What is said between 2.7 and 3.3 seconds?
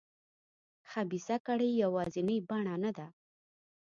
نه ده.